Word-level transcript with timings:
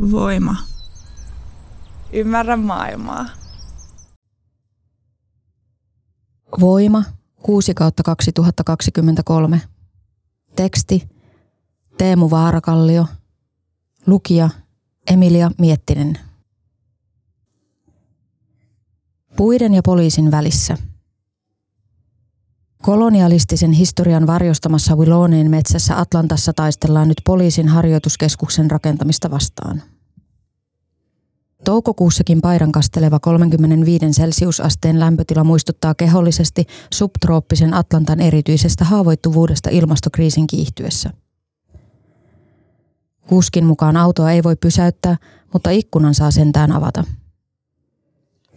Voima. 0.00 0.56
Ymmärrä 2.12 2.56
maailmaa. 2.56 3.26
Voima 6.60 7.04
6 7.42 7.74
kautta 7.74 8.02
2023. 8.02 9.60
Teksti 10.56 11.08
Teemu 11.98 12.30
Vaarakallio. 12.30 13.06
Lukija 14.06 14.50
Emilia 15.10 15.50
Miettinen. 15.58 16.18
Puiden 19.36 19.74
ja 19.74 19.82
poliisin 19.84 20.30
välissä. 20.30 20.76
Kolonialistisen 22.90 23.72
historian 23.72 24.26
varjostamassa 24.26 24.96
Willoneen 24.96 25.50
metsässä 25.50 26.00
Atlantassa 26.00 26.52
taistellaan 26.52 27.08
nyt 27.08 27.20
poliisin 27.26 27.68
harjoituskeskuksen 27.68 28.70
rakentamista 28.70 29.30
vastaan. 29.30 29.82
Toukokuussakin 31.64 32.40
paidan 32.40 32.72
kasteleva 32.72 33.20
35 33.20 34.06
celsiusasteen 34.06 35.00
lämpötila 35.00 35.44
muistuttaa 35.44 35.94
kehollisesti 35.94 36.66
subtrooppisen 36.94 37.74
Atlantan 37.74 38.20
erityisestä 38.20 38.84
haavoittuvuudesta 38.84 39.70
ilmastokriisin 39.70 40.46
kiihtyessä. 40.46 41.10
Kuskin 43.26 43.66
mukaan 43.66 43.96
autoa 43.96 44.32
ei 44.32 44.42
voi 44.42 44.56
pysäyttää, 44.56 45.16
mutta 45.52 45.70
ikkunan 45.70 46.14
saa 46.14 46.30
sentään 46.30 46.72
avata. 46.72 47.04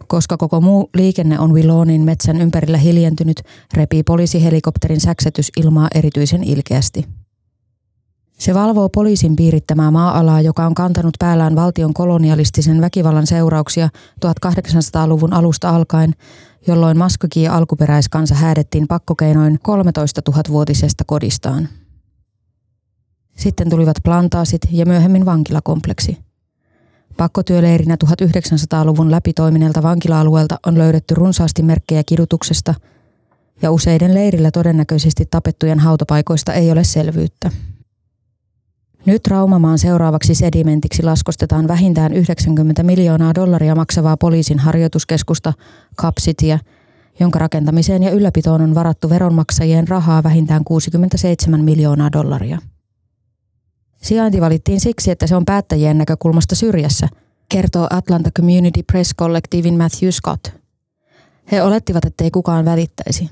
Koska 0.08 0.36
koko 0.36 0.60
muu 0.60 0.90
liikenne 0.94 1.38
on 1.38 1.52
Willonin 1.52 2.02
metsän 2.02 2.40
ympärillä 2.40 2.78
hiljentynyt, 2.78 3.42
repii 3.74 4.02
poliisihelikopterin 4.02 5.00
säksetys 5.00 5.50
ilmaa 5.56 5.88
erityisen 5.94 6.44
ilkeästi. 6.44 7.04
Se 8.38 8.54
valvoo 8.54 8.88
poliisin 8.88 9.36
piirittämää 9.36 9.90
maa-alaa, 9.90 10.40
joka 10.40 10.66
on 10.66 10.74
kantanut 10.74 11.14
päällään 11.18 11.56
valtion 11.56 11.94
kolonialistisen 11.94 12.80
väkivallan 12.80 13.26
seurauksia 13.26 13.88
1800-luvun 14.26 15.32
alusta 15.32 15.68
alkaen, 15.70 16.12
jolloin 16.66 16.98
maskoki 16.98 17.42
ja 17.42 17.56
alkuperäiskansa 17.56 18.34
häädettiin 18.34 18.88
pakkokeinoin 18.88 19.58
13 19.62 20.20
000-vuotisesta 20.30 21.04
kodistaan. 21.06 21.68
Sitten 23.36 23.70
tulivat 23.70 23.96
plantaasit 24.04 24.60
ja 24.70 24.86
myöhemmin 24.86 25.26
vankilakompleksi. 25.26 26.23
Pakkotyöleirinä 27.16 27.96
1900-luvun 28.04 29.10
läpitoimineelta 29.10 29.82
vankila-alueelta 29.82 30.58
on 30.66 30.78
löydetty 30.78 31.14
runsaasti 31.14 31.62
merkkejä 31.62 32.02
kidutuksesta, 32.06 32.74
ja 33.62 33.70
useiden 33.70 34.14
leirillä 34.14 34.50
todennäköisesti 34.50 35.26
tapettujen 35.30 35.78
hautapaikoista 35.78 36.52
ei 36.52 36.72
ole 36.72 36.84
selvyyttä. 36.84 37.50
Nyt 39.06 39.26
Raumamaan 39.26 39.78
seuraavaksi 39.78 40.34
sedimentiksi 40.34 41.02
laskostetaan 41.02 41.68
vähintään 41.68 42.12
90 42.12 42.82
miljoonaa 42.82 43.34
dollaria 43.34 43.74
maksavaa 43.74 44.16
poliisin 44.16 44.58
harjoituskeskusta 44.58 45.52
Capsitia, 46.00 46.58
jonka 47.20 47.38
rakentamiseen 47.38 48.02
ja 48.02 48.10
ylläpitoon 48.10 48.60
on 48.60 48.74
varattu 48.74 49.10
veronmaksajien 49.10 49.88
rahaa 49.88 50.22
vähintään 50.22 50.64
67 50.64 51.64
miljoonaa 51.64 52.12
dollaria. 52.12 52.58
Sijainti 54.04 54.40
valittiin 54.40 54.80
siksi, 54.80 55.10
että 55.10 55.26
se 55.26 55.36
on 55.36 55.44
päättäjien 55.44 55.98
näkökulmasta 55.98 56.54
syrjässä, 56.54 57.08
kertoo 57.48 57.86
Atlanta 57.90 58.30
Community 58.30 58.82
Press 58.82 59.14
Collectivein 59.18 59.78
Matthew 59.78 60.10
Scott. 60.10 60.48
He 61.52 61.62
olettivat, 61.62 62.04
ettei 62.04 62.30
kukaan 62.30 62.64
välittäisi. 62.64 63.30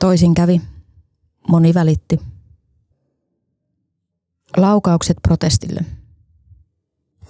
Toisin 0.00 0.34
kävi. 0.34 0.60
Moni 1.48 1.74
välitti. 1.74 2.20
Laukaukset 4.56 5.16
protestille. 5.22 5.84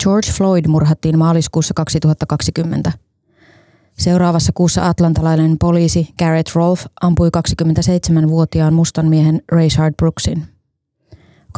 George 0.02 0.32
Floyd 0.32 0.64
murhattiin 0.68 1.18
maaliskuussa 1.18 1.74
2020. 1.74 2.92
Seuraavassa 3.98 4.52
kuussa 4.54 4.88
atlantalainen 4.88 5.58
poliisi 5.58 6.14
Garrett 6.18 6.54
Rolfe 6.54 6.84
ampui 7.02 7.30
27-vuotiaan 7.36 8.74
mustan 8.74 9.06
miehen 9.06 9.42
Rayshard 9.52 9.94
Brooksin. 9.96 10.51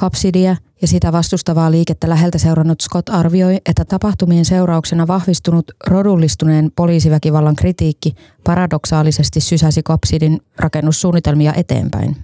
Capsidia 0.00 0.56
ja 0.82 0.88
sitä 0.88 1.12
vastustavaa 1.12 1.70
liikettä 1.70 2.08
läheltä 2.08 2.38
seurannut 2.38 2.80
Scott 2.80 3.08
arvioi, 3.08 3.58
että 3.66 3.84
tapahtumien 3.84 4.44
seurauksena 4.44 5.06
vahvistunut 5.06 5.64
rodullistuneen 5.86 6.70
poliisiväkivallan 6.76 7.56
kritiikki 7.56 8.14
paradoksaalisesti 8.44 9.40
sysäsi 9.40 9.82
Capsidin 9.82 10.40
rakennussuunnitelmia 10.56 11.54
eteenpäin. 11.56 12.16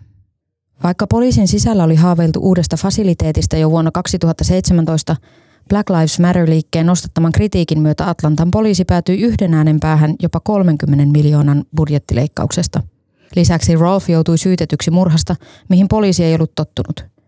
Vaikka 0.82 1.06
poliisin 1.06 1.48
sisällä 1.48 1.84
oli 1.84 1.94
haaveiltu 1.94 2.40
uudesta 2.42 2.76
fasiliteetista 2.76 3.56
jo 3.56 3.70
vuonna 3.70 3.90
2017, 3.90 5.16
Black 5.68 5.90
Lives 5.90 6.20
Matter-liikkeen 6.20 6.86
nostattaman 6.86 7.32
kritiikin 7.32 7.80
myötä 7.80 8.10
Atlantan 8.10 8.50
poliisi 8.50 8.84
päätyi 8.84 9.20
yhden 9.20 9.54
äänen 9.54 9.80
päähän 9.80 10.14
jopa 10.22 10.40
30 10.40 11.06
miljoonan 11.12 11.64
budjettileikkauksesta. 11.76 12.82
Lisäksi 13.36 13.76
Rolf 13.76 14.10
joutui 14.10 14.38
syytetyksi 14.38 14.90
murhasta, 14.90 15.36
mihin 15.68 15.88
poliisi 15.88 16.24
ei 16.24 16.34
ollut 16.34 16.54
tottunut. 16.54 17.19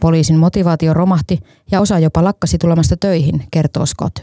Poliisin 0.00 0.38
motivaatio 0.38 0.94
romahti 0.94 1.38
ja 1.70 1.80
osa 1.80 1.98
jopa 1.98 2.24
lakkasi 2.24 2.58
tulemasta 2.58 2.96
töihin, 2.96 3.42
kertoo 3.50 3.86
Scott. 3.86 4.18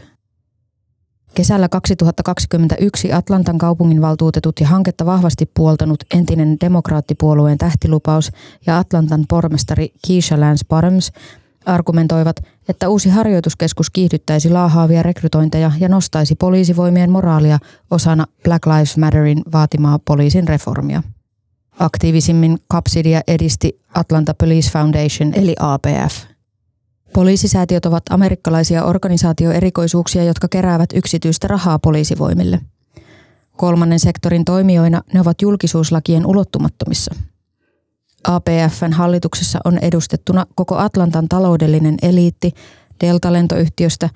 Kesällä 1.34 1.68
2021 1.68 3.12
Atlantan 3.12 3.58
kaupunginvaltuutetut 3.58 4.60
ja 4.60 4.66
hanketta 4.66 5.06
vahvasti 5.06 5.50
puoltanut 5.54 6.04
entinen 6.14 6.56
demokraattipuolueen 6.60 7.58
tähtilupaus 7.58 8.32
ja 8.66 8.78
Atlantan 8.78 9.24
pormestari 9.28 9.92
Keisha 10.06 10.40
Lance 10.40 10.64
Bottoms 10.68 11.12
argumentoivat, 11.66 12.36
että 12.68 12.88
uusi 12.88 13.08
harjoituskeskus 13.08 13.90
kiihdyttäisi 13.90 14.50
laahaavia 14.50 15.02
rekrytointeja 15.02 15.72
ja 15.80 15.88
nostaisi 15.88 16.34
poliisivoimien 16.34 17.10
moraalia 17.10 17.58
osana 17.90 18.26
Black 18.44 18.66
Lives 18.66 18.96
Matterin 18.96 19.42
vaatimaa 19.52 19.98
poliisin 19.98 20.48
reformia. 20.48 21.02
Aktiivisimmin 21.78 22.58
Capsidia 22.72 23.20
edisti 23.28 23.80
Atlanta 23.94 24.34
Police 24.34 24.70
Foundation 24.70 25.32
eli 25.34 25.54
APF. 25.58 26.24
Poliisisäätiöt 27.12 27.86
ovat 27.86 28.02
amerikkalaisia 28.10 28.84
organisaatioerikoisuuksia, 28.84 30.24
jotka 30.24 30.48
keräävät 30.48 30.90
yksityistä 30.94 31.48
rahaa 31.48 31.78
poliisivoimille. 31.78 32.60
Kolmannen 33.56 34.00
sektorin 34.00 34.44
toimijoina 34.44 35.02
ne 35.14 35.20
ovat 35.20 35.42
julkisuuslakien 35.42 36.26
ulottumattomissa. 36.26 37.14
APFn 38.28 38.92
hallituksessa 38.92 39.58
on 39.64 39.78
edustettuna 39.78 40.46
koko 40.54 40.76
Atlantan 40.76 41.28
taloudellinen 41.28 41.94
eliitti 42.02 42.50
Delta-lentoyhtiöstä 43.00 44.08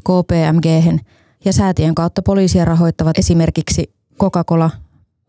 KPMG 0.00 1.00
ja 1.44 1.52
säätien 1.52 1.94
kautta 1.94 2.22
poliisia 2.22 2.64
rahoittavat 2.64 3.18
esimerkiksi 3.18 3.94
Coca-Cola, 4.20 4.70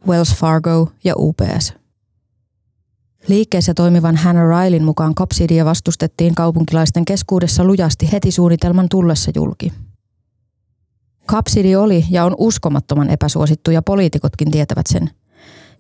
Wells 0.08 0.36
Fargo 0.36 0.92
ja 1.04 1.14
UPS. 1.18 1.74
Liikkeessä 3.28 3.74
toimivan 3.74 4.16
Hannah 4.16 4.64
Rileyn 4.64 4.84
mukaan 4.84 5.16
Copsidia 5.16 5.66
vastustettiin 5.66 6.36
kaupunkilaisten 6.36 7.06
keskuudessa 7.06 7.64
lujasti 7.64 8.12
heti 8.12 8.32
suunnitelman 8.32 8.90
tullessa 8.90 9.32
julki. 9.36 9.74
Capsidi 11.28 11.76
oli 11.76 12.06
ja 12.10 12.26
on 12.26 12.36
uskomattoman 12.38 13.10
epäsuosittu 13.10 13.72
ja 13.72 13.82
poliitikotkin 13.82 14.52
tietävät 14.52 14.88
sen. 14.88 15.10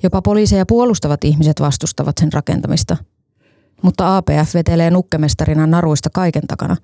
Jopa 0.03 0.21
poliiseja 0.21 0.65
puolustavat 0.65 1.23
ihmiset 1.23 1.59
vastustavat 1.59 2.17
sen 2.19 2.33
rakentamista. 2.33 2.97
Mutta 3.81 4.17
APF 4.17 4.53
vetelee 4.53 4.91
nukkemestarina 4.91 5.67
naruista 5.67 6.09
kaiken 6.09 6.47
takana. 6.47 6.77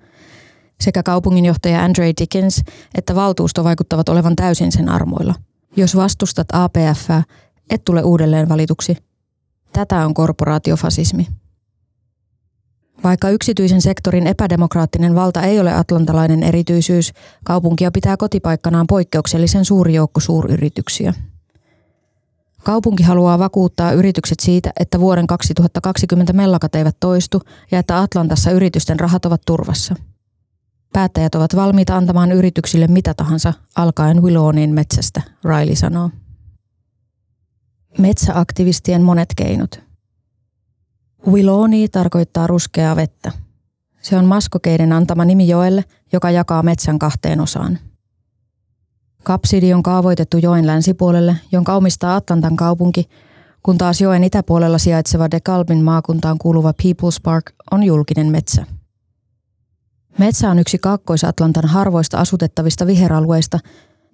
Sekä 0.80 1.02
kaupunginjohtaja 1.02 1.84
Andre 1.84 2.12
Dickens 2.20 2.62
että 2.94 3.14
valtuusto 3.14 3.64
vaikuttavat 3.64 4.08
olevan 4.08 4.36
täysin 4.36 4.72
sen 4.72 4.88
armoilla. 4.88 5.34
Jos 5.76 5.96
vastustat 5.96 6.46
APF, 6.52 7.10
et 7.70 7.84
tule 7.84 8.02
uudelleen 8.02 8.48
valituksi– 8.48 8.96
Tätä 9.74 10.06
on 10.06 10.14
korporaatiofasismi. 10.14 11.26
Vaikka 13.04 13.30
yksityisen 13.30 13.82
sektorin 13.82 14.26
epädemokraattinen 14.26 15.14
valta 15.14 15.42
ei 15.42 15.60
ole 15.60 15.74
atlantalainen 15.74 16.42
erityisyys, 16.42 17.12
kaupunkia 17.44 17.90
pitää 17.90 18.16
kotipaikkanaan 18.16 18.86
poikkeuksellisen 18.86 19.64
suuri 19.64 19.94
joukko 19.94 20.20
suuryrityksiä. 20.20 21.14
Kaupunki 22.62 23.02
haluaa 23.02 23.38
vakuuttaa 23.38 23.92
yritykset 23.92 24.40
siitä, 24.40 24.72
että 24.80 25.00
vuoden 25.00 25.26
2020 25.26 26.32
mellakat 26.32 26.74
eivät 26.74 26.96
toistu 27.00 27.42
ja 27.70 27.78
että 27.78 28.00
Atlantassa 28.00 28.50
yritysten 28.50 29.00
rahat 29.00 29.24
ovat 29.24 29.42
turvassa. 29.46 29.94
Päättäjät 30.94 31.34
ovat 31.34 31.56
valmiita 31.56 31.96
antamaan 31.96 32.32
yrityksille 32.32 32.86
mitä 32.86 33.14
tahansa, 33.14 33.52
alkaen 33.76 34.22
Willownin 34.22 34.74
metsästä, 34.74 35.22
Riley 35.44 35.76
sanoo. 35.76 36.10
Metsäaktivistien 37.98 39.02
monet 39.02 39.28
keinot. 39.36 39.80
Wiloni 41.30 41.88
tarkoittaa 41.88 42.46
ruskeaa 42.46 42.96
vettä. 42.96 43.32
Se 44.02 44.16
on 44.16 44.24
maskokeiden 44.24 44.92
antama 44.92 45.24
nimi 45.24 45.48
joelle, 45.48 45.84
joka 46.12 46.30
jakaa 46.30 46.62
metsän 46.62 46.98
kahteen 46.98 47.40
osaan. 47.40 47.78
Kapsidi 49.22 49.74
on 49.74 49.82
kaavoitettu 49.82 50.38
joen 50.38 50.66
länsipuolelle, 50.66 51.36
jonka 51.52 51.74
omistaa 51.74 52.16
Atlantan 52.16 52.56
kaupunki, 52.56 53.08
kun 53.62 53.78
taas 53.78 54.00
joen 54.00 54.24
itäpuolella 54.24 54.78
sijaitseva 54.78 55.30
DeKalbin 55.30 55.84
maakuntaan 55.84 56.38
kuuluva 56.38 56.72
People's 56.82 57.20
Park 57.22 57.52
on 57.70 57.82
julkinen 57.82 58.26
metsä. 58.26 58.66
Metsä 60.18 60.50
on 60.50 60.58
yksi 60.58 60.78
Kaakkois-Atlantan 60.78 61.68
harvoista 61.68 62.18
asutettavista 62.18 62.86
viheralueista 62.86 63.58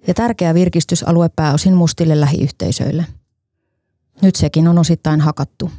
ja 0.07 0.13
tärkeä 0.13 0.53
virkistysalue 0.53 1.29
pääosin 1.35 1.73
mustille 1.73 2.19
lähiyhteisöille. 2.19 3.05
Nyt 4.21 4.35
sekin 4.35 4.67
on 4.67 4.79
osittain 4.79 5.21
hakattu. 5.21 5.71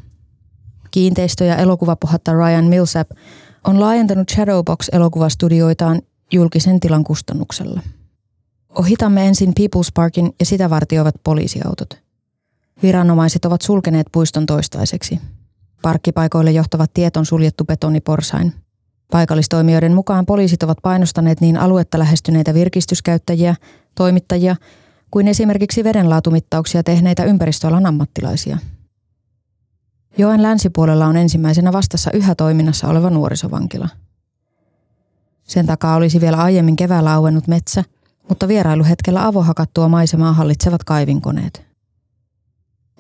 Kiinteistö- 0.91 1.45
ja 1.45 1.57
elokuvapohatta 1.57 2.33
Ryan 2.33 2.65
Millsap 2.65 3.11
on 3.65 3.81
laajentanut 3.81 4.31
Shadowbox-elokuvastudioitaan 4.31 6.03
julkisen 6.33 6.81
tilan 6.81 7.05
kustannuksella. 7.05 7.81
Ohitamme 8.79 9.29
ensin 9.29 9.49
People's 9.49 9.91
Parkin 9.95 10.33
ja 10.41 10.47
sitä 10.47 10.71
vartioivat 10.71 11.15
poliisiautot. 11.25 12.03
Viranomaiset 12.83 13.45
ovat 13.45 13.63
sulkeneet 13.63 14.07
puiston 14.13 14.47
toistaiseksi. 14.47 15.21
Parkkipaikoille 15.83 16.51
johtavat 16.51 16.95
tiet 16.95 17.17
on 17.17 17.27
suljettu 17.27 17.65
betoniporsain. 17.65 18.53
Paikallistoimijoiden 19.13 19.95
mukaan 19.95 20.27
poliisit 20.27 20.63
ovat 20.63 20.79
painostaneet 20.83 21.41
niin 21.41 21.57
aluetta 21.57 21.99
lähestyneitä 21.99 22.55
virkistyskäyttäjiä, 22.55 23.55
toimittajia 23.95 24.57
kuin 25.11 25.29
esimerkiksi 25.29 25.85
vedenlaatumittauksia 25.85 26.83
tehneitä 26.83 27.25
ympäristöalan 27.25 27.87
ammattilaisia. 27.87 28.59
Joen 30.19 30.43
länsipuolella 30.43 31.07
on 31.07 31.17
ensimmäisenä 31.17 31.73
vastassa 31.73 32.11
yhä 32.13 32.35
toiminnassa 32.35 32.89
oleva 32.89 33.11
nuorisovankila. 33.11 33.89
Sen 35.43 35.67
takaa 35.67 35.97
olisi 35.97 36.21
vielä 36.21 36.37
aiemmin 36.37 36.77
keväällä 36.77 37.13
auennut 37.13 37.49
metsä, 37.49 37.85
mutta 38.29 38.49
vierailuhetkellä 38.49 39.27
avohakattua 39.27 39.89
maisemaa 39.89 40.33
hallitsevat 40.33 40.85
kaivinkoneet. 40.85 41.67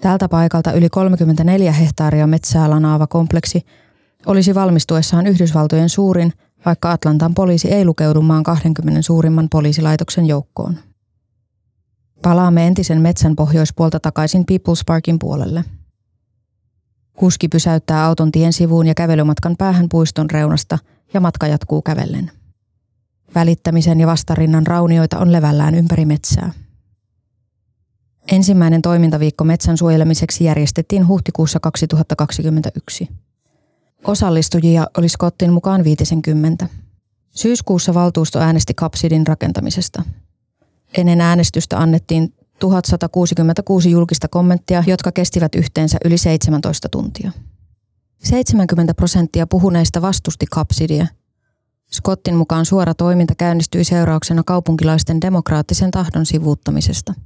Tältä 0.00 0.28
paikalta 0.28 0.72
yli 0.72 0.88
34 0.88 1.72
hehtaaria 1.72 2.26
metsää 2.26 2.70
lanaava 2.70 3.06
kompleksi 3.06 3.66
olisi 4.26 4.54
valmistuessaan 4.54 5.26
Yhdysvaltojen 5.26 5.88
suurin, 5.88 6.32
vaikka 6.64 6.92
Atlantan 6.92 7.34
poliisi 7.34 7.72
ei 7.72 7.84
lukeudu 7.84 8.22
maan 8.22 8.42
20 8.42 9.02
suurimman 9.02 9.48
poliisilaitoksen 9.50 10.26
joukkoon. 10.26 10.78
Palaamme 12.22 12.66
entisen 12.66 13.00
metsän 13.00 13.36
pohjoispuolta 13.36 14.00
takaisin 14.00 14.44
People's 14.52 14.82
Parkin 14.86 15.18
puolelle. 15.18 15.64
Kuski 17.16 17.48
pysäyttää 17.48 18.04
auton 18.04 18.32
tien 18.32 18.52
sivuun 18.52 18.86
ja 18.86 18.94
kävelymatkan 18.94 19.56
päähän 19.58 19.86
puiston 19.88 20.30
reunasta 20.30 20.78
ja 21.14 21.20
matka 21.20 21.46
jatkuu 21.46 21.82
kävellen. 21.82 22.30
Välittämisen 23.34 24.00
ja 24.00 24.06
vastarinnan 24.06 24.66
raunioita 24.66 25.18
on 25.18 25.32
levällään 25.32 25.74
ympäri 25.74 26.04
metsää. 26.04 26.52
Ensimmäinen 28.32 28.82
toimintaviikko 28.82 29.44
metsän 29.44 29.76
suojelemiseksi 29.76 30.44
järjestettiin 30.44 31.08
huhtikuussa 31.08 31.60
2021. 31.60 33.08
Osallistujia 34.04 34.86
oli 34.98 35.08
Scottin 35.08 35.52
mukaan 35.52 35.84
50. 35.84 36.68
Syyskuussa 37.30 37.94
valtuusto 37.94 38.38
äänesti 38.38 38.74
Kapsidin 38.74 39.26
rakentamisesta. 39.26 40.02
Ennen 40.96 41.20
äänestystä 41.20 41.78
annettiin 41.78 42.34
1166 42.58 43.90
julkista 43.90 44.28
kommenttia, 44.28 44.84
jotka 44.86 45.12
kestivät 45.12 45.54
yhteensä 45.54 45.98
yli 46.04 46.18
17 46.18 46.88
tuntia. 46.88 47.32
70 48.18 48.94
prosenttia 48.94 49.46
puhuneista 49.46 50.02
vastusti 50.02 50.46
Kapsidia. 50.50 51.06
Scottin 51.92 52.36
mukaan 52.36 52.66
suora 52.66 52.94
toiminta 52.94 53.34
käynnistyi 53.34 53.84
seurauksena 53.84 54.42
kaupunkilaisten 54.46 55.20
demokraattisen 55.20 55.90
tahdon 55.90 56.26
sivuuttamisesta– 56.26 57.14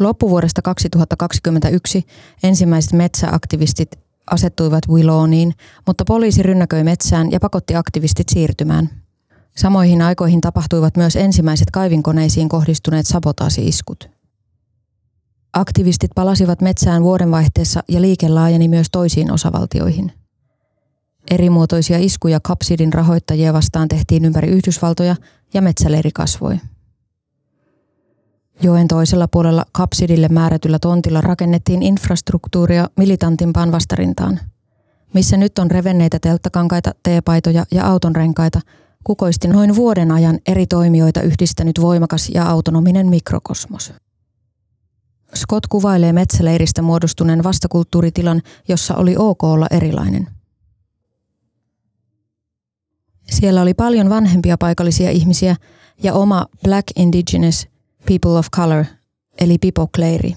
Loppuvuodesta 0.00 0.62
2021 0.62 2.06
ensimmäiset 2.42 2.92
metsäaktivistit 2.92 3.98
asettuivat 4.30 4.88
Willowniin, 4.88 5.54
mutta 5.86 6.04
poliisi 6.04 6.42
rynnäköi 6.42 6.84
metsään 6.84 7.32
ja 7.32 7.40
pakotti 7.40 7.74
aktivistit 7.74 8.28
siirtymään. 8.28 8.90
Samoihin 9.56 10.02
aikoihin 10.02 10.40
tapahtuivat 10.40 10.96
myös 10.96 11.16
ensimmäiset 11.16 11.70
kaivinkoneisiin 11.70 12.48
kohdistuneet 12.48 13.06
sabotaasi-iskut. 13.06 14.10
Aktivistit 15.52 16.10
palasivat 16.14 16.60
metsään 16.60 17.02
vuodenvaihteessa 17.02 17.82
ja 17.88 18.00
liike 18.00 18.28
laajeni 18.28 18.68
myös 18.68 18.86
toisiin 18.92 19.32
osavaltioihin. 19.32 20.12
Erimuotoisia 21.30 21.98
iskuja 21.98 22.40
Kapsidin 22.42 22.92
rahoittajia 22.92 23.52
vastaan 23.52 23.88
tehtiin 23.88 24.24
ympäri 24.24 24.48
Yhdysvaltoja 24.48 25.16
ja 25.54 25.62
metsäleiri 25.62 26.10
kasvoi. 26.14 26.58
Joen 28.62 28.88
toisella 28.88 29.28
puolella 29.28 29.64
Kapsidille 29.72 30.28
määrätyllä 30.28 30.78
tontilla 30.78 31.20
rakennettiin 31.20 31.82
infrastruktuuria 31.82 32.88
militantimpaan 32.96 33.72
vastarintaan. 33.72 34.40
Missä 35.14 35.36
nyt 35.36 35.58
on 35.58 35.70
revenneitä 35.70 36.18
telttakankaita, 36.18 36.92
teepaitoja 37.02 37.64
ja 37.70 37.86
autonrenkaita, 37.86 38.60
kukoisti 39.04 39.48
noin 39.48 39.76
vuoden 39.76 40.10
ajan 40.10 40.38
eri 40.46 40.66
toimijoita 40.66 41.22
yhdistänyt 41.22 41.80
voimakas 41.80 42.28
ja 42.34 42.50
autonominen 42.50 43.06
mikrokosmos. 43.06 43.92
Scott 45.34 45.66
kuvailee 45.66 46.12
metsäleiristä 46.12 46.82
muodostuneen 46.82 47.44
vastakulttuuritilan, 47.44 48.42
jossa 48.68 48.94
oli 48.94 49.14
ok 49.18 49.44
olla 49.44 49.66
erilainen. 49.70 50.26
Siellä 53.30 53.62
oli 53.62 53.74
paljon 53.74 54.10
vanhempia 54.10 54.58
paikallisia 54.58 55.10
ihmisiä 55.10 55.56
ja 56.02 56.14
oma 56.14 56.46
Black 56.64 56.86
Indigenous– 56.96 57.66
People 58.08 58.38
of 58.38 58.46
Color, 58.56 58.84
eli 59.40 59.58
Pipo-leiri. 59.58 60.36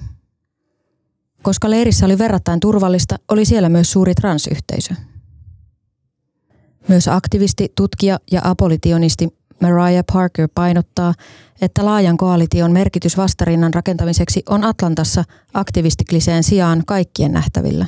Koska 1.42 1.70
leirissä 1.70 2.06
oli 2.06 2.18
verrattain 2.18 2.60
turvallista, 2.60 3.16
oli 3.32 3.46
siellä 3.46 3.70
myös 3.70 3.92
suuri 3.92 4.16
transyhteisö. 4.16 4.94
Myös 6.88 7.08
aktivisti, 7.08 7.72
tutkija 7.76 8.20
ja 8.32 8.42
apolitionisti 8.44 9.28
Mariah 9.62 10.04
Parker 10.14 10.50
painottaa, 10.56 11.14
että 11.62 11.86
laajan 11.86 12.18
koalition 12.18 12.72
merkitys 12.72 13.18
vastarinnan 13.18 13.74
rakentamiseksi 13.74 14.44
on 14.50 14.64
Atlantassa 14.64 15.24
aktivistikliseen 15.54 16.44
sijaan 16.44 16.84
kaikkien 16.88 17.32
nähtävillä. 17.32 17.88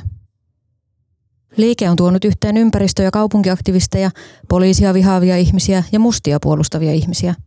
Liike 1.56 1.90
on 1.90 1.96
tuonut 1.96 2.24
yhteen 2.24 2.56
ympäristö- 2.56 3.02
ja 3.02 3.10
kaupunkiaktivisteja, 3.10 4.10
poliisia 4.48 4.94
vihaavia 4.94 5.36
ihmisiä 5.36 5.82
ja 5.92 6.00
mustia 6.00 6.38
puolustavia 6.40 6.92
ihmisiä– 6.92 7.34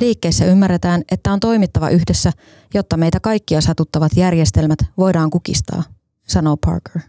Liikkeessä 0.00 0.44
ymmärretään, 0.44 1.02
että 1.10 1.32
on 1.32 1.40
toimittava 1.40 1.88
yhdessä, 1.88 2.32
jotta 2.74 2.96
meitä 2.96 3.20
kaikkia 3.20 3.60
satuttavat 3.60 4.12
järjestelmät 4.16 4.78
voidaan 4.98 5.30
kukistaa, 5.30 5.82
sanoo 6.28 6.56
Parker. 6.56 7.02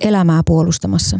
Elämää 0.00 0.42
puolustamassa. 0.46 1.18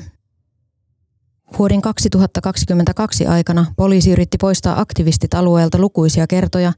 Vuoden 1.59 1.81
2022 1.81 3.27
aikana 3.27 3.67
poliisi 3.77 4.11
yritti 4.11 4.39
poistaa 4.41 4.81
aktivistit 4.81 5.35
alueelta 5.35 5.79
lukuisia 5.79 6.27
kertoja, 6.27 6.73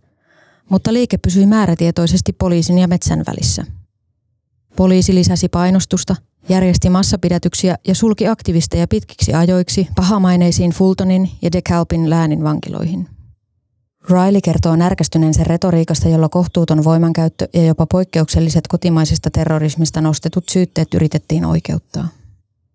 mutta 0.68 0.92
liike 0.92 1.18
pysyi 1.18 1.46
määrätietoisesti 1.46 2.32
poliisin 2.32 2.78
ja 2.78 2.88
metsän 2.88 3.22
välissä. 3.26 3.64
Poliisi 4.76 5.14
lisäsi 5.14 5.48
painostusta, 5.48 6.16
järjesti 6.48 6.90
massapidätyksiä 6.90 7.78
ja 7.88 7.94
sulki 7.94 8.28
aktivisteja 8.28 8.88
pitkiksi 8.88 9.34
ajoiksi 9.34 9.88
pahamaineisiin 9.96 10.70
Fultonin 10.70 11.30
ja 11.42 11.52
DeKalbin 11.52 12.10
läänin 12.10 12.44
vankiloihin. 12.44 13.08
Riley 14.10 14.40
kertoo 14.40 14.76
närkästyneensä 14.76 15.44
retoriikasta, 15.44 16.08
jolla 16.08 16.28
kohtuuton 16.28 16.84
voimankäyttö 16.84 17.48
ja 17.54 17.64
jopa 17.64 17.86
poikkeukselliset 17.86 18.68
kotimaisesta 18.68 19.30
terrorismista 19.30 20.00
nostetut 20.00 20.48
syytteet 20.48 20.94
yritettiin 20.94 21.44
oikeuttaa. 21.44 22.08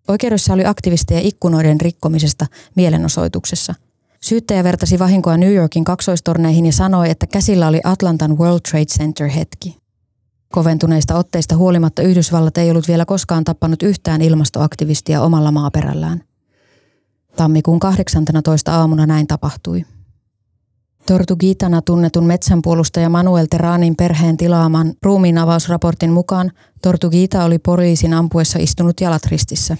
Oikeudessa 0.08 0.52
oli 0.52 0.64
aktivisteja 0.64 1.20
ikkunoiden 1.20 1.80
rikkomisesta 1.80 2.46
mielenosoituksessa. 2.74 3.74
Syyttäjä 4.20 4.64
vertasi 4.64 4.98
vahinkoa 4.98 5.36
New 5.36 5.54
Yorkin 5.54 5.84
kaksoistorneihin 5.84 6.66
ja 6.66 6.72
sanoi, 6.72 7.10
että 7.10 7.26
käsillä 7.26 7.68
oli 7.68 7.80
Atlantan 7.84 8.38
World 8.38 8.60
Trade 8.70 8.84
Center 8.84 9.28
hetki. 9.28 9.76
Koventuneista 10.52 11.14
otteista 11.14 11.56
huolimatta 11.56 12.02
Yhdysvallat 12.02 12.58
ei 12.58 12.70
ollut 12.70 12.88
vielä 12.88 13.04
koskaan 13.04 13.44
tappanut 13.44 13.82
yhtään 13.82 14.22
ilmastoaktivistia 14.22 15.22
omalla 15.22 15.52
maaperällään. 15.52 16.22
Tammikuun 17.36 17.80
18. 17.80 18.72
aamuna 18.72 19.06
näin 19.06 19.26
tapahtui. 19.26 19.84
Tortugitana 21.08 21.82
tunnetun 21.82 22.26
metsänpuolustaja 22.26 23.08
Manuel 23.08 23.46
Terranin 23.50 23.96
perheen 23.96 24.36
tilaaman 24.36 24.94
ruumiinavausraportin 25.02 26.10
mukaan 26.10 26.50
Tortugita 26.82 27.44
oli 27.44 27.58
poliisin 27.58 28.14
ampuessa 28.14 28.58
istunut 28.58 29.00
jalat 29.00 29.26
ristissä. 29.26 29.76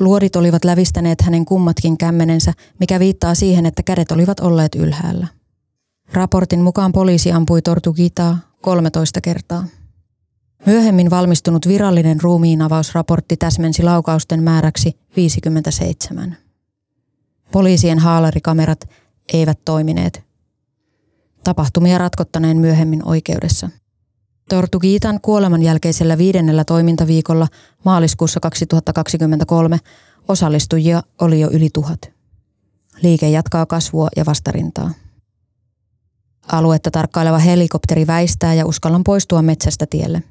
Luodit 0.00 0.36
olivat 0.36 0.64
lävistäneet 0.64 1.20
hänen 1.20 1.44
kummatkin 1.44 1.98
kämmenensä, 1.98 2.52
mikä 2.80 3.00
viittaa 3.00 3.34
siihen, 3.34 3.66
että 3.66 3.82
kädet 3.82 4.12
olivat 4.12 4.40
olleet 4.40 4.74
ylhäällä. 4.74 5.26
Raportin 6.12 6.60
mukaan 6.60 6.92
poliisi 6.92 7.32
ampui 7.32 7.62
Tortugitaa 7.62 8.38
13 8.60 9.20
kertaa. 9.20 9.64
Myöhemmin 10.66 11.10
valmistunut 11.10 11.68
virallinen 11.68 12.20
ruumiinavausraportti 12.20 13.36
täsmensi 13.36 13.82
laukausten 13.82 14.42
määräksi 14.42 14.96
57. 15.16 16.36
Poliisien 17.52 17.98
haalarikamerat 17.98 18.88
eivät 19.32 19.58
toimineet 19.64 20.31
tapahtumia 21.44 21.98
ratkottaneen 21.98 22.56
myöhemmin 22.56 23.08
oikeudessa. 23.08 23.68
Tortugiitan 24.48 25.20
kuoleman 25.20 25.62
jälkeisellä 25.62 26.18
viidennellä 26.18 26.64
toimintaviikolla 26.64 27.48
maaliskuussa 27.84 28.40
2023 28.40 29.78
osallistujia 30.28 31.02
oli 31.20 31.40
jo 31.40 31.50
yli 31.50 31.70
tuhat. 31.72 32.10
Liike 33.02 33.30
jatkaa 33.30 33.66
kasvua 33.66 34.08
ja 34.16 34.26
vastarintaa. 34.26 34.90
Aluetta 36.52 36.90
tarkkaileva 36.90 37.38
helikopteri 37.38 38.06
väistää 38.06 38.54
ja 38.54 38.66
uskallan 38.66 39.04
poistua 39.04 39.42
metsästä 39.42 39.86
tielle. 39.90 40.22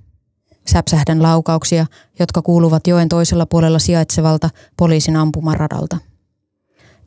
Säpsähdän 0.67 1.23
laukauksia, 1.23 1.85
jotka 2.19 2.41
kuuluvat 2.41 2.87
joen 2.87 3.09
toisella 3.09 3.45
puolella 3.45 3.79
sijaitsevalta 3.79 4.49
poliisin 4.77 5.15
ampumaradalta. 5.15 5.97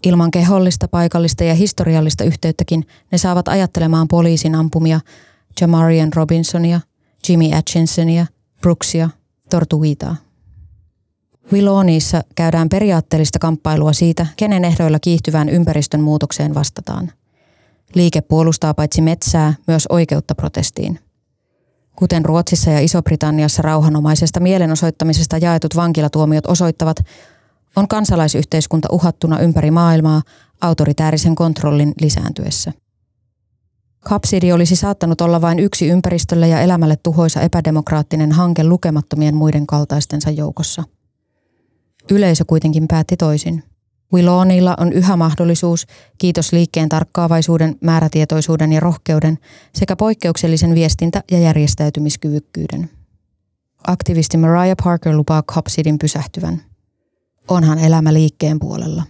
Ilman 0.05 0.31
kehollista, 0.31 0.89
paikallista 0.89 1.45
ja 1.45 1.55
historiallista 1.55 2.25
yhteyttäkin 2.25 2.87
ne 3.13 3.19
saavat 3.19 3.49
ajattelemaan 3.49 4.09
poliisin 4.09 4.55
ampumia 4.55 5.01
Jamarian 5.61 6.13
Robinsonia, 6.13 6.81
Jimmy 7.29 7.55
Atchinsonia, 7.55 8.27
Brooksia, 8.61 9.11
Tortuitaa. 9.51 10.17
Willowniissa 11.53 12.23
käydään 12.35 12.69
periaatteellista 12.69 13.39
kamppailua 13.39 13.93
siitä, 13.93 14.27
kenen 14.37 14.65
ehdoilla 14.65 14.99
kiihtyvään 14.99 15.49
ympäristön 15.49 16.01
muutokseen 16.01 16.55
vastataan. 16.55 17.13
Liike 17.95 18.21
puolustaa 18.21 18.75
paitsi 18.75 19.01
metsää, 19.01 19.55
myös 19.67 19.87
oikeutta 19.87 20.35
protestiin. 20.35 21.01
Kuten 21.97 22.25
Ruotsissa 22.25 22.71
ja 22.71 22.81
Iso-Britanniassa 22.81 23.63
rauhanomaisesta 23.63 24.41
mielenosoittamisesta 24.41 25.39
jaetut 25.39 25.77
vankilatuomiot 25.77 26.47
osoittavat, 26.47 26.97
on 27.77 27.89
kansalaisyhteiskunta 27.89 28.89
uhattuna 28.93 29.39
ympäri 29.39 29.71
maailmaa 29.71 30.23
autoritäärisen 30.61 31.35
kontrollin 31.35 31.93
lisääntyessä. 32.01 32.73
Kapsidi 34.05 34.53
olisi 34.53 34.77
saattanut 34.77 35.21
olla 35.21 35.41
vain 35.41 35.59
yksi 35.59 35.89
ympäristölle 35.89 36.49
ja 36.49 36.61
elämälle 36.61 36.97
tuhoisa 37.03 37.41
epädemokraattinen 37.41 38.33
hanke 38.33 38.65
lukemattomien 38.65 39.35
muiden 39.35 39.67
kaltaistensa 39.67 40.31
joukossa. 40.31 40.85
Yleisö 42.11 42.45
kuitenkin 42.45 42.89
päätti 42.89 43.17
toisin. 43.17 43.63
Willonilla 44.13 44.75
on 44.79 44.93
yhä 44.93 45.17
mahdollisuus, 45.17 45.87
kiitos 46.19 46.53
liikkeen 46.53 46.89
tarkkaavaisuuden, 46.89 47.77
määrätietoisuuden 47.81 48.73
ja 48.73 48.81
rohkeuden 48.81 49.39
sekä 49.75 49.97
poikkeuksellisen 49.97 50.75
viestintä- 50.75 51.23
ja 51.31 51.39
järjestäytymiskyvykkyyden. 51.39 52.91
Aktivisti 53.87 54.37
Mariah 54.37 54.77
Parker 54.85 55.17
lupaa 55.17 55.43
Copsidin 55.43 55.99
pysähtyvän. 55.99 56.74
Onhan 57.49 57.79
elämä 57.79 58.15
liikkeen 58.15 58.59
puolella. 58.59 59.03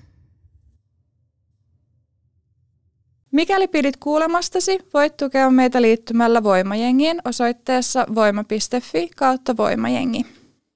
Mikäli 3.31 3.69
pidit 3.69 3.97
kuulemastasi, 3.97 4.79
voit 4.95 5.17
tukea 5.17 5.51
meitä 5.51 5.83
liittymällä 5.83 6.43
Voimajengiin 6.43 7.21
osoitteessa 7.25 8.07
voima.fi 8.15 9.11
kautta 9.17 9.57
voimajengi. 9.57 10.27